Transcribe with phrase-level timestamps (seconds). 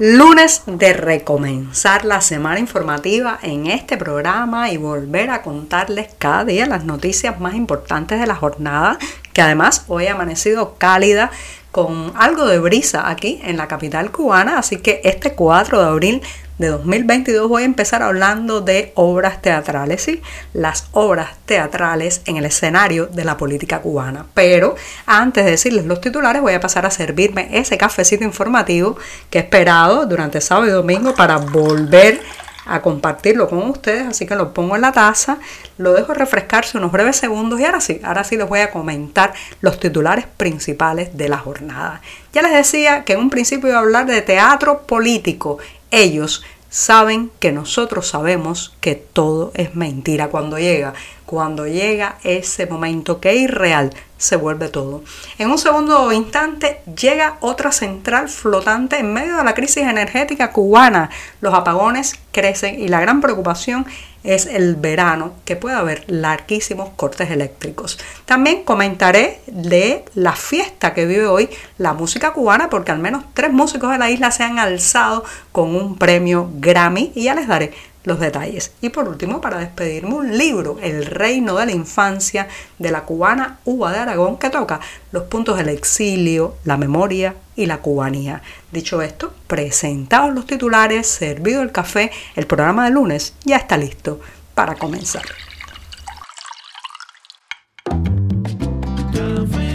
[0.00, 6.66] Lunes de recomenzar la semana informativa en este programa y volver a contarles cada día
[6.66, 8.96] las noticias más importantes de la jornada,
[9.32, 11.32] que además hoy ha amanecido cálida
[11.72, 16.22] con algo de brisa aquí en la capital cubana, así que este 4 de abril
[16.58, 20.22] de 2022 voy a empezar hablando de obras teatrales, ¿sí?
[20.52, 24.26] las obras teatrales en el escenario de la política cubana.
[24.34, 24.74] Pero
[25.06, 28.96] antes de decirles los titulares, voy a pasar a servirme ese cafecito informativo
[29.30, 32.20] que he esperado durante sábado y domingo para volver
[32.68, 35.38] a compartirlo con ustedes, así que lo pongo en la taza,
[35.78, 39.32] lo dejo refrescarse unos breves segundos y ahora sí, ahora sí les voy a comentar
[39.62, 42.02] los titulares principales de la jornada.
[42.34, 45.58] Ya les decía que en un principio iba a hablar de teatro político
[45.90, 50.92] ellos saben que nosotros sabemos que todo es mentira cuando llega,
[51.24, 55.02] cuando llega ese momento que es irreal, se vuelve todo.
[55.38, 61.10] En un segundo instante llega otra central flotante en medio de la crisis energética cubana.
[61.40, 63.86] Los apagones crecen y la gran preocupación
[64.24, 67.98] es el verano, que puede haber larguísimos cortes eléctricos.
[68.24, 73.52] También comentaré de la fiesta que vive hoy la música cubana, porque al menos tres
[73.52, 77.72] músicos de la isla se han alzado con un premio Grammy y ya les daré
[78.08, 78.72] los detalles.
[78.80, 83.60] Y por último, para despedirme, un libro, El reino de la infancia, de la cubana
[83.64, 84.80] Uva de Aragón, que toca
[85.12, 88.42] los puntos del exilio, la memoria y la cubanía.
[88.72, 94.20] Dicho esto, presentados los titulares, servido el café, el programa de lunes ya está listo
[94.54, 95.22] para comenzar.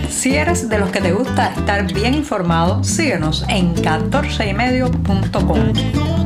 [0.09, 6.22] Si eres de los que te gusta estar bien informado, síguenos en 14ymedio.com.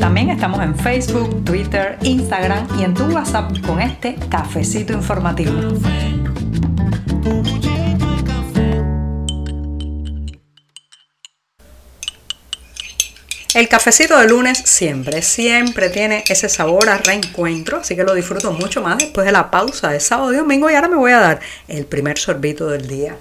[0.00, 5.52] También estamos en Facebook, Twitter, Instagram y en tu WhatsApp con este cafecito informativo.
[13.52, 18.52] El cafecito de lunes siempre, siempre tiene ese sabor a reencuentro, así que lo disfruto
[18.52, 21.18] mucho más después de la pausa de sábado y domingo y ahora me voy a
[21.18, 23.16] dar el primer sorbito del día.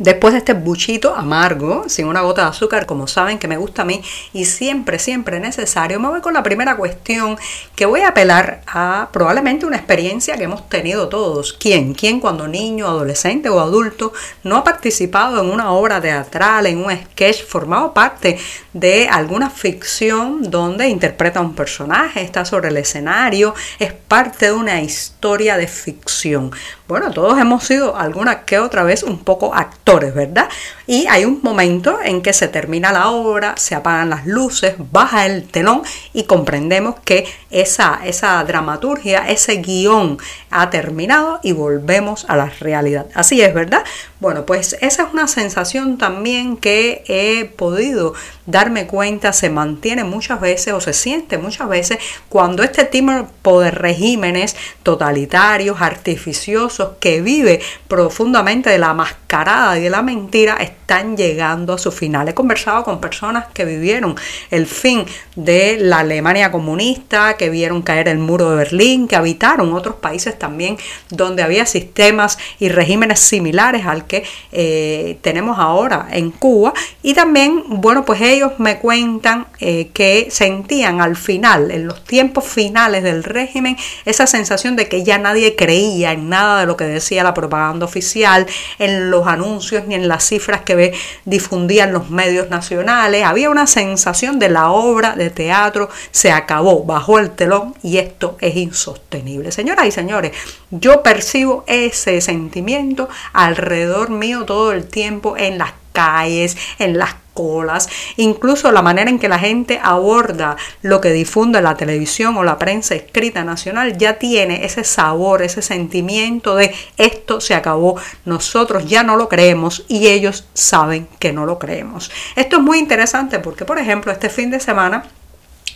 [0.00, 3.82] Después de este buchito amargo, sin una gota de azúcar, como saben que me gusta
[3.82, 4.00] a mí
[4.32, 7.36] y siempre, siempre necesario, me voy con la primera cuestión
[7.76, 11.52] que voy a apelar a probablemente una experiencia que hemos tenido todos.
[11.52, 11.92] ¿Quién?
[11.92, 16.96] ¿Quién cuando niño, adolescente o adulto no ha participado en una obra teatral, en un
[16.96, 18.38] sketch, formado parte
[18.72, 24.80] de alguna ficción donde interpreta un personaje, está sobre el escenario, es parte de una
[24.80, 26.52] historia de ficción?
[26.90, 30.48] Bueno, todos hemos sido alguna que otra vez un poco actores, ¿verdad?
[30.88, 35.24] Y hay un momento en que se termina la obra, se apagan las luces, baja
[35.24, 40.18] el telón y comprendemos que esa, esa dramaturgia, ese guion
[40.50, 43.06] ha terminado y volvemos a la realidad.
[43.14, 43.84] Así es, ¿verdad?
[44.20, 48.12] Bueno, pues esa es una sensación también que he podido
[48.44, 51.98] darme cuenta, se mantiene muchas veces o se siente muchas veces
[52.28, 59.90] cuando este tipo de regímenes totalitarios, artificiosos, que vive profundamente de la mascarada y de
[59.90, 62.28] la mentira, están llegando a su final.
[62.28, 64.16] He conversado con personas que vivieron
[64.50, 69.72] el fin de la Alemania comunista, que vieron caer el muro de Berlín, que habitaron
[69.72, 70.76] otros países también
[71.08, 76.74] donde había sistemas y regímenes similares al que eh, tenemos ahora en Cuba.
[77.02, 82.44] Y también, bueno, pues ellos me cuentan eh, que sentían al final, en los tiempos
[82.44, 86.84] finales del régimen, esa sensación de que ya nadie creía en nada de lo que
[86.84, 88.46] decía la propaganda oficial,
[88.80, 90.92] en los anuncios ni en las cifras que
[91.24, 93.24] difundían los medios nacionales.
[93.24, 98.36] Había una sensación de la obra de teatro se acabó, bajó el telón y esto
[98.40, 99.52] es insostenible.
[99.52, 100.32] Señoras y señores,
[100.70, 107.88] yo percibo ese sentimiento alrededor mío todo el tiempo en las calles, en las colas,
[108.16, 112.58] incluso la manera en que la gente aborda lo que difunde la televisión o la
[112.58, 119.02] prensa escrita nacional ya tiene ese sabor, ese sentimiento de esto se acabó, nosotros ya
[119.02, 122.10] no lo creemos y ellos saben que no lo creemos.
[122.36, 125.04] Esto es muy interesante porque, por ejemplo, este fin de semana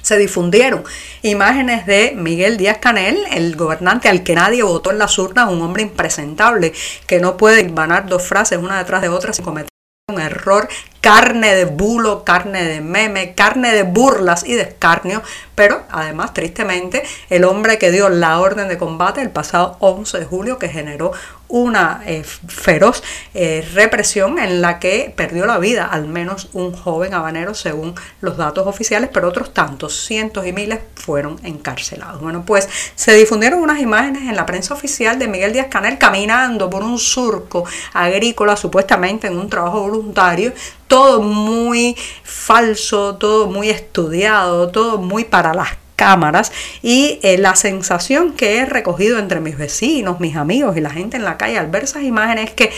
[0.05, 0.85] se difundieron.
[1.23, 5.63] Imágenes de Miguel Díaz Canel, el gobernante al que nadie votó en las urnas, un
[5.63, 6.73] hombre impresentable
[7.07, 9.69] que no puede ganar dos frases una detrás de otra sin cometer
[10.13, 10.69] un error,
[11.01, 15.23] carne de bulo, carne de meme, carne de burlas y de escarnio,
[15.55, 20.25] pero además, tristemente, el hombre que dio la orden de combate el pasado 11 de
[20.27, 21.13] julio, que generó
[21.55, 27.15] una eh, feroz eh, represión en la que perdió la vida al menos un joven
[27.15, 32.21] habanero según los datos oficiales, pero otros tantos, cientos y miles fueron encarcelados.
[32.21, 36.69] Bueno, pues se difundieron unas imágenes en la prensa oficial de Miguel Díaz Canel caminando
[36.69, 40.53] por un surco agrícola, supuestamente en un trabajo voluntario,
[40.89, 46.53] todo muy falso, todo muy estudiado, todo muy para las cámaras
[46.83, 51.17] y eh, la sensación que he recogido entre mis vecinos, mis amigos y la gente
[51.17, 52.71] en la calle al ver esas imágenes es que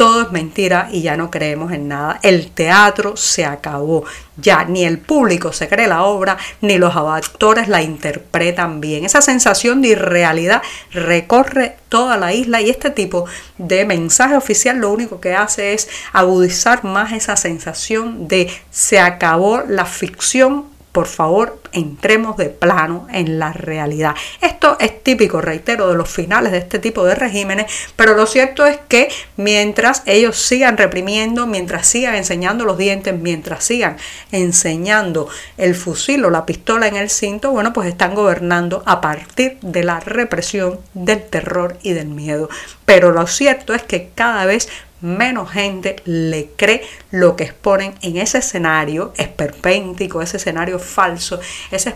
[0.00, 2.20] todo es mentira y ya no creemos en nada.
[2.22, 4.04] El teatro se acabó.
[4.38, 9.04] Ya ni el público se cree la obra, ni los actores la interpretan bien.
[9.04, 13.26] Esa sensación de irrealidad recorre toda la isla y este tipo
[13.58, 19.64] de mensaje oficial lo único que hace es agudizar más esa sensación de se acabó
[19.68, 24.14] la ficción por favor, entremos de plano en la realidad.
[24.40, 27.66] Esto es típico, reitero, de los finales de este tipo de regímenes,
[27.96, 33.62] pero lo cierto es que mientras ellos sigan reprimiendo, mientras sigan enseñando los dientes, mientras
[33.62, 33.96] sigan
[34.32, 39.58] enseñando el fusil o la pistola en el cinto, bueno, pues están gobernando a partir
[39.62, 42.48] de la represión, del terror y del miedo.
[42.84, 44.68] Pero lo cierto es que cada vez
[45.00, 51.94] menos gente le cree lo que exponen en ese escenario esperpéntico, ese escenario falso, ese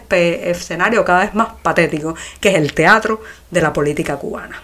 [0.50, 3.20] escenario cada vez más patético, que es el teatro
[3.50, 4.62] de la política cubana.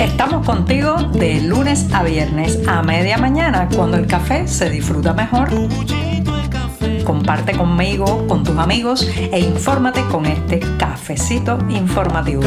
[0.00, 5.48] Estamos contigo de lunes a viernes a media mañana, cuando el café se disfruta mejor.
[7.04, 12.42] Comparte conmigo, con tus amigos e infórmate con este cafecito informativo.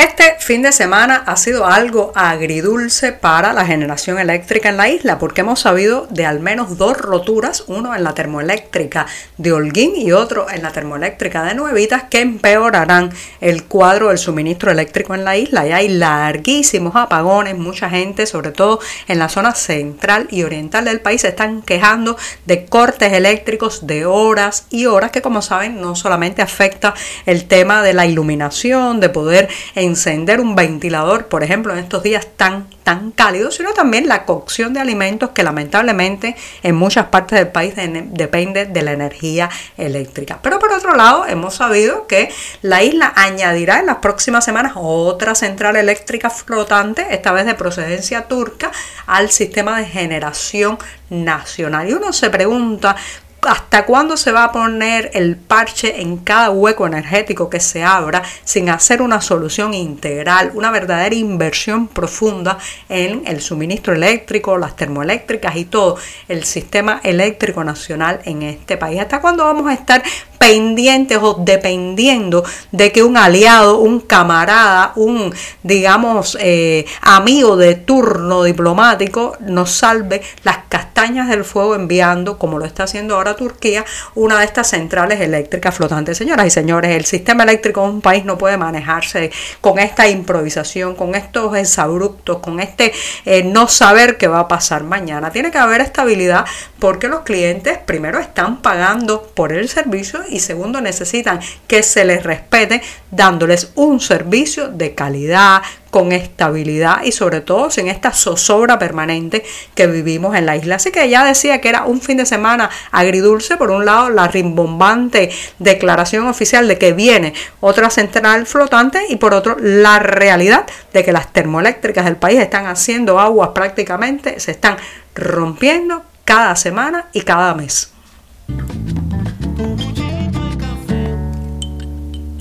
[0.00, 5.16] Este fin de semana ha sido algo agridulce para la generación eléctrica en la isla
[5.16, 9.06] porque hemos sabido de al menos dos roturas, uno en la termoeléctrica
[9.38, 14.72] de Holguín y otro en la termoeléctrica de Nuevitas que empeorarán el cuadro del suministro
[14.72, 15.68] eléctrico en la isla.
[15.68, 20.98] Y hay larguísimos apagones, mucha gente, sobre todo en la zona central y oriental del
[20.98, 25.94] país, se están quejando de cortes eléctricos de horas y horas que como saben no
[25.94, 26.92] solamente afecta
[27.24, 32.26] el tema de la iluminación, de poder encender un ventilador, por ejemplo, en estos días
[32.36, 37.48] tan, tan cálidos, sino también la cocción de alimentos que lamentablemente en muchas partes del
[37.48, 40.38] país depende de la energía eléctrica.
[40.42, 42.30] Pero por otro lado, hemos sabido que
[42.62, 48.28] la isla añadirá en las próximas semanas otra central eléctrica flotante, esta vez de procedencia
[48.28, 48.72] turca,
[49.06, 50.78] al sistema de generación
[51.10, 51.88] nacional.
[51.88, 52.96] Y uno se pregunta
[53.42, 58.22] ¿Hasta cuándo se va a poner el parche en cada hueco energético que se abra
[58.44, 62.58] sin hacer una solución integral, una verdadera inversión profunda
[62.90, 65.96] en el suministro eléctrico, las termoeléctricas y todo
[66.28, 69.00] el sistema eléctrico nacional en este país?
[69.00, 70.02] ¿Hasta cuándo vamos a estar
[70.40, 72.42] pendientes o dependiendo
[72.72, 80.22] de que un aliado, un camarada, un, digamos, eh, amigo de turno diplomático nos salve
[80.42, 83.84] las castañas del fuego enviando, como lo está haciendo ahora Turquía,
[84.14, 86.16] una de estas centrales eléctricas flotantes.
[86.16, 90.94] Señoras y señores, el sistema eléctrico de un país no puede manejarse con esta improvisación,
[90.94, 92.94] con estos exabruptos, con este
[93.26, 95.30] eh, no saber qué va a pasar mañana.
[95.32, 96.46] Tiene que haber estabilidad
[96.78, 102.22] porque los clientes primero están pagando por el servicio y segundo necesitan que se les
[102.22, 109.44] respete dándoles un servicio de calidad, con estabilidad y sobre todo sin esta zozobra permanente
[109.74, 110.76] que vivimos en la isla.
[110.76, 114.28] Así que ya decía que era un fin de semana agridulce, por un lado la
[114.28, 121.04] rimbombante declaración oficial de que viene otra central flotante y por otro la realidad de
[121.04, 124.76] que las termoeléctricas del país están haciendo aguas prácticamente, se están
[125.14, 127.92] rompiendo cada semana y cada mes.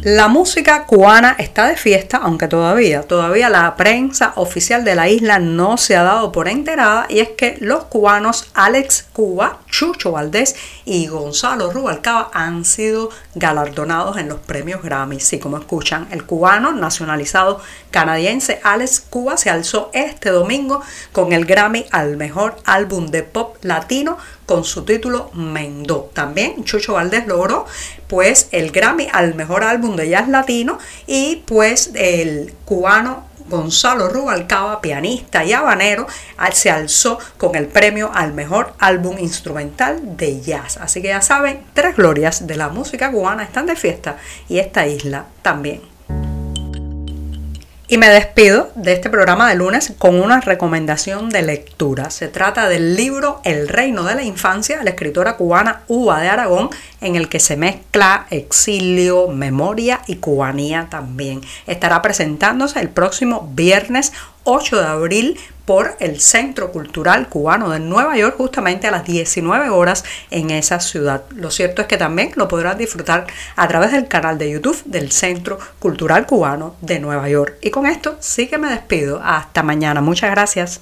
[0.03, 5.39] La música cubana está de fiesta, aunque todavía, todavía la prensa oficial de la isla
[5.39, 10.55] no se ha dado por enterada, y es que los cubanos Alex Cuba, Chucho Valdés
[10.85, 15.19] y Gonzalo Rubalcaba han sido galardonados en los premios Grammy.
[15.19, 17.59] Sí, como escuchan, el cubano nacionalizado
[17.91, 23.57] canadiense Alex Cuba se alzó este domingo con el Grammy al mejor álbum de pop
[23.63, 24.17] latino
[24.49, 26.09] con su título Mendó.
[26.11, 27.67] También Chucho Valdés logró
[28.07, 34.81] pues el Grammy al mejor álbum de jazz latino y pues el cubano Gonzalo Rubalcaba,
[34.81, 36.07] pianista y habanero,
[36.51, 40.77] se alzó con el premio al mejor álbum instrumental de jazz.
[40.77, 44.87] Así que ya saben, tres glorias de la música cubana están de fiesta y esta
[44.87, 45.98] isla también.
[47.91, 52.11] Y me despido de este programa de lunes con una recomendación de lectura.
[52.11, 56.27] Se trata del libro El reino de la infancia de la escritora cubana Uva de
[56.29, 56.69] Aragón,
[57.01, 61.41] en el que se mezcla exilio, memoria y cubanía también.
[61.67, 64.13] Estará presentándose el próximo viernes
[64.43, 69.69] 8 de abril por el Centro Cultural Cubano de Nueva York justamente a las 19
[69.69, 71.23] horas en esa ciudad.
[71.35, 75.11] Lo cierto es que también lo podrás disfrutar a través del canal de YouTube del
[75.11, 77.57] Centro Cultural Cubano de Nueva York.
[77.61, 79.21] Y con esto sí que me despido.
[79.23, 80.01] Hasta mañana.
[80.01, 80.81] Muchas gracias.